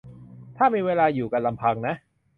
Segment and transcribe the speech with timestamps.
[0.57, 1.95] ถ้ามีเวลาอยู่กันลำพังนะ